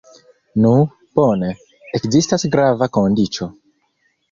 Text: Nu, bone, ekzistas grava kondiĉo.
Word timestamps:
Nu, 0.63 0.71
bone, 1.19 1.51
ekzistas 1.99 2.49
grava 2.57 2.91
kondiĉo. 2.99 3.53